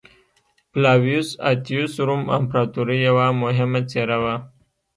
[0.71, 4.35] فلاویوس اتیوس روم امپراتورۍ یوه مهمه څېره وه